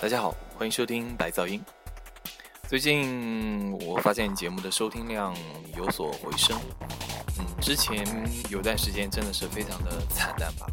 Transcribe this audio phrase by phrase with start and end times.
[0.00, 1.64] 大家好，欢迎收听白噪音。
[2.68, 5.34] 最近我发现节目的收听量
[5.74, 6.60] 有所回升，
[7.38, 8.04] 嗯，之前
[8.50, 10.66] 有段时间真的是非常的惨淡吧，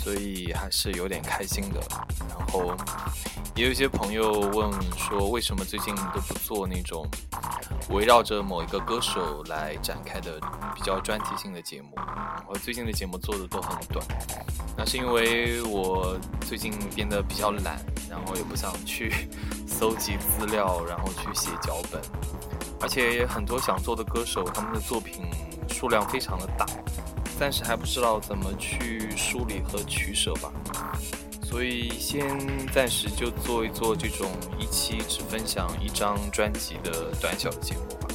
[0.00, 1.80] 所以还是有点开心的。
[2.28, 2.74] 然后
[3.54, 7.08] 也有一些朋友问说，为什么最近都不做那种
[7.90, 10.38] 围绕着某一个歌手来展开的
[10.74, 11.90] 比较专题性的节目？
[12.46, 14.06] 我最近的节目做的都很短，
[14.76, 17.78] 那是因为我最近变得比较懒，
[18.08, 19.10] 然后也不想去
[19.66, 22.00] 搜集资料，然后去写脚本，
[22.80, 25.24] 而且很多想做的歌手，他们的作品
[25.68, 26.66] 数量非常的大，
[27.38, 30.52] 暂时还不知道怎么去梳理和取舍吧，
[31.48, 32.28] 所以先
[32.68, 38.08] 暂时就做一做这种一期只分享一张专辑的短小的节目吧，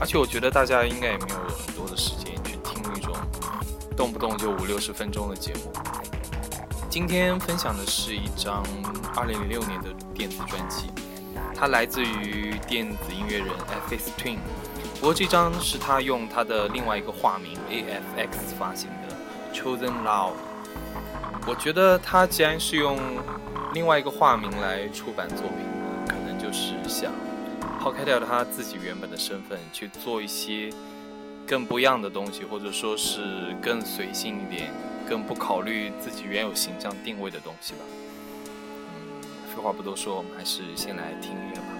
[0.00, 3.14] 而且我觉得大家应该也没有很多的时间去听那种。
[3.96, 5.72] 动不动就五六十分钟的节目。
[6.90, 8.64] 今天分享的是一张
[9.14, 10.90] 二零零六年的电子专辑，
[11.54, 13.50] 它来自于电子音乐人
[13.88, 14.10] F.X.
[14.18, 14.38] Twin。
[14.98, 19.14] 不过这张是他用他的另外一个化名 A.F.X 发行的
[19.56, 20.32] 《Chosen Love》。
[21.46, 22.98] 我觉得他既然是用
[23.72, 25.58] 另外一个化名来出版作品，
[26.08, 27.12] 可能就是想
[27.78, 30.70] 抛开掉他自己原本的身份，去做一些。
[31.46, 33.20] 更不一样的东西，或者说是
[33.60, 34.70] 更随性一点、
[35.06, 37.80] 更不考虑自己原有形象定位的东西吧。
[38.46, 39.22] 嗯，
[39.54, 41.73] 废话不多说，我们还是先来听音乐吧。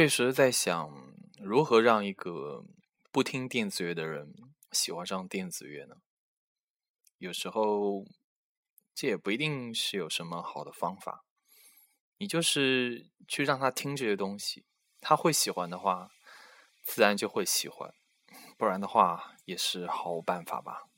[0.00, 2.64] 确实在想，如何让一个
[3.12, 4.32] 不听电子乐的人
[4.72, 5.96] 喜欢上电子乐呢？
[7.18, 8.06] 有时候
[8.94, 11.26] 这也不一定是有什么好的方法。
[12.16, 14.64] 你就是去让他听这些东西，
[15.02, 16.08] 他会喜欢的话，
[16.82, 17.90] 自然就会喜欢；
[18.56, 20.89] 不然的话，也是毫无办法吧。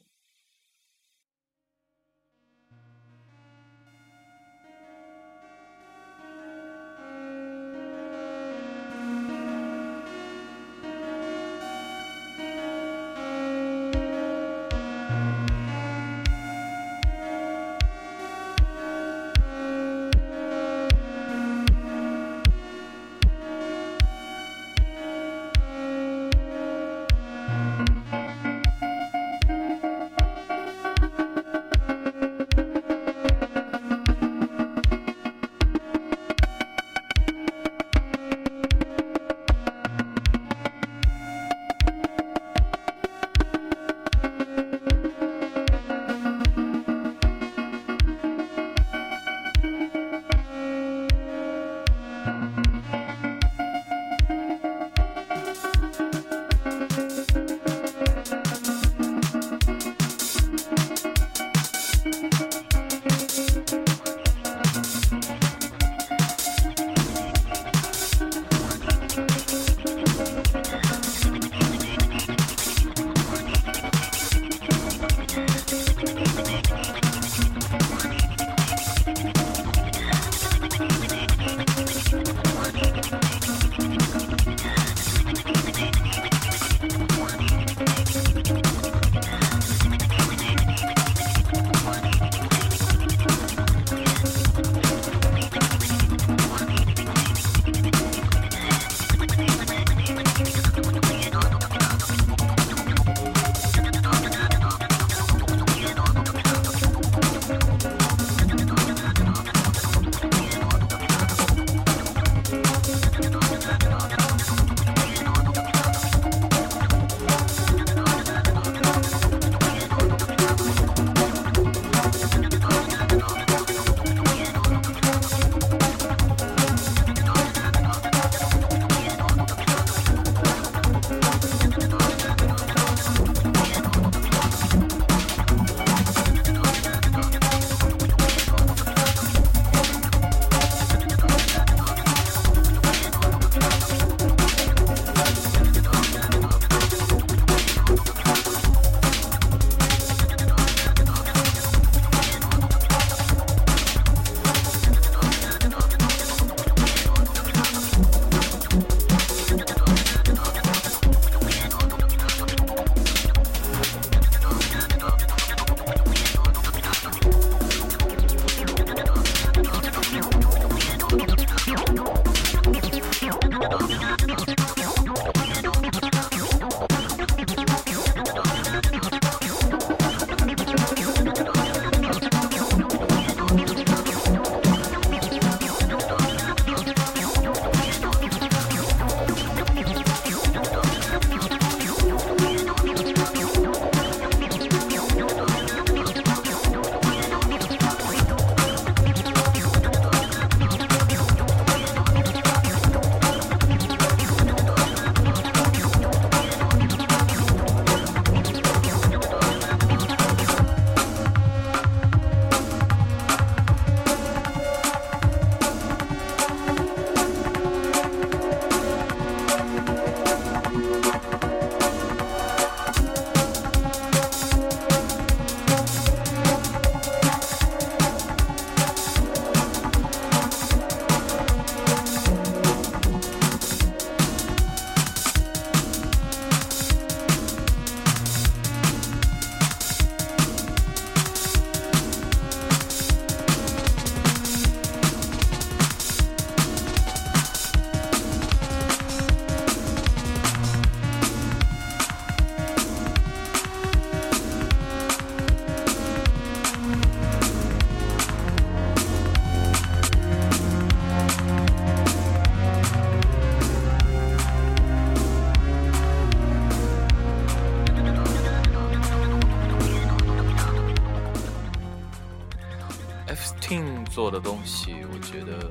[274.33, 275.71] 的东西，我觉得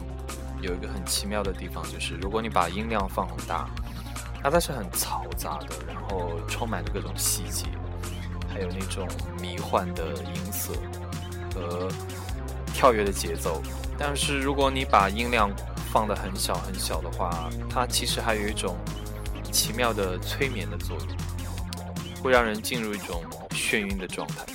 [0.62, 3.68] 有一个很奇妙的地方，就是如果你把音量放很大，
[4.42, 7.66] 它它是很嘈杂的，然后充满着各种细节，
[8.48, 9.08] 还有那种
[9.42, 10.72] 迷幻的音色
[11.54, 11.90] 和
[12.74, 13.62] 跳跃的节奏。
[13.98, 15.52] 但是如果你把音量
[15.92, 18.78] 放得很小很小的话，它其实还有一种
[19.52, 21.08] 奇妙的催眠的作用，
[22.24, 24.46] 会让人进入一种眩晕的状态。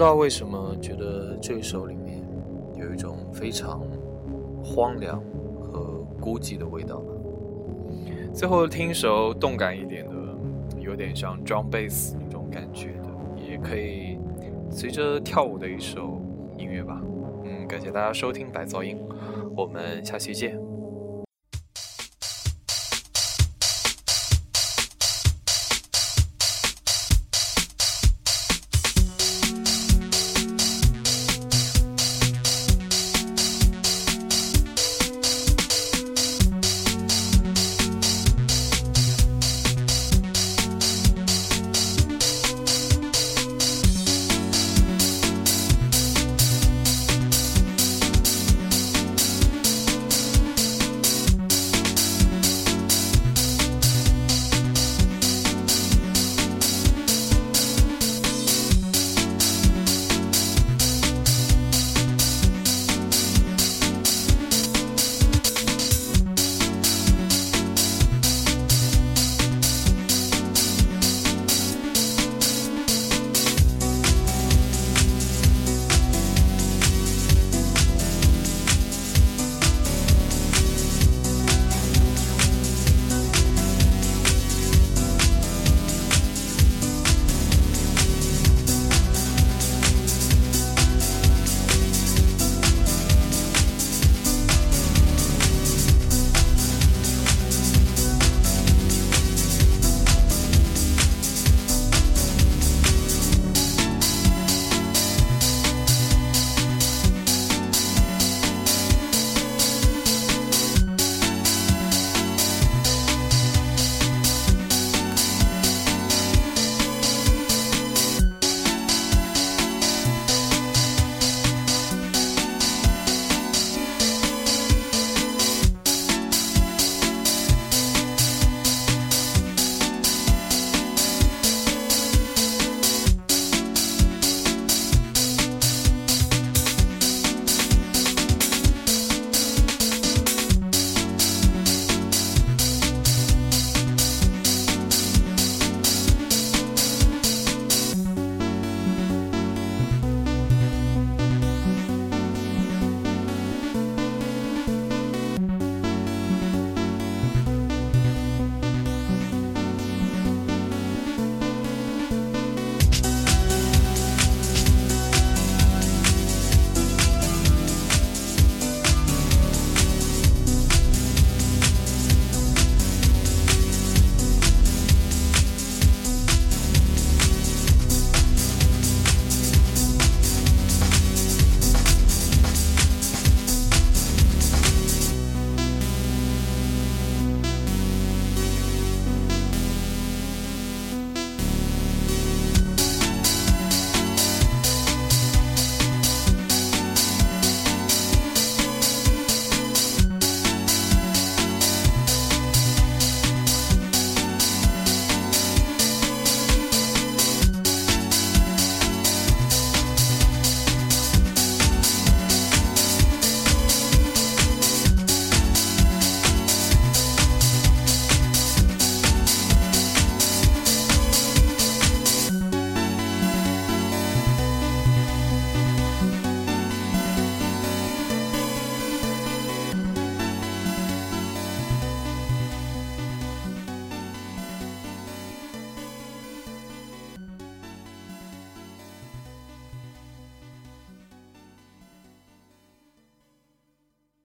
[0.00, 2.26] 知道为什么觉得这首里面
[2.74, 3.82] 有一种非常
[4.64, 5.22] 荒凉
[5.60, 7.12] 和孤寂的味道吧。
[8.32, 10.14] 最后听一首动感一点的，
[10.78, 13.10] 有点像 drum bass 那种感觉的，
[13.46, 14.16] 也可以
[14.70, 16.18] 随着跳舞的一首
[16.56, 16.98] 音乐吧。
[17.44, 18.98] 嗯，感谢大家收听白噪音，
[19.54, 20.58] 我们下期见。